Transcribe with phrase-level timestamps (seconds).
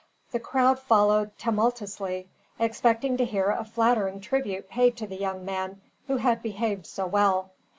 [0.31, 5.79] The crowd followed tumultuously, expecting to hear a flattering tribute paid to the young men
[6.07, 7.51] who had behaved so well.